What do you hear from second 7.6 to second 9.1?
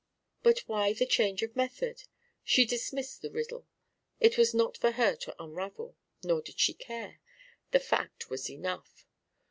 The fact was enough.